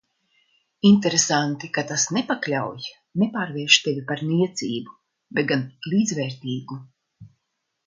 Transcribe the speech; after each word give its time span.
Interesanti, 0.89 1.69
ka 1.75 1.83
tas 1.91 2.05
nepakļauj, 2.17 2.87
nepārvērš 3.25 3.79
tevi 3.89 4.03
par 4.13 4.25
niecību, 4.33 4.99
bet 5.39 5.53
gan 5.55 5.65
līdzvērtīgu. 5.95 6.83